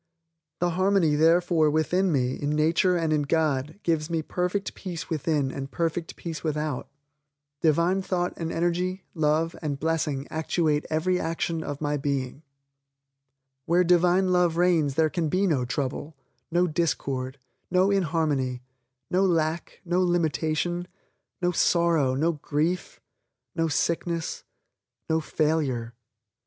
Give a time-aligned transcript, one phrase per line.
[0.61, 5.51] The harmony therefore within me in nature and in God gives me perfect peace within
[5.51, 6.89] and perfect peace without.
[7.61, 12.41] Divine thought and energy, love and blessing actuate every action of my being.
[13.67, 16.15] Where Divine Love reigns there can be no trouble,
[16.49, 17.37] no discord,
[17.69, 18.63] no inharmony,
[19.11, 20.87] no lack, no limitation,
[21.43, 22.99] no sorrow, no grief,
[23.55, 24.45] no sickness,
[25.07, 25.93] no failure.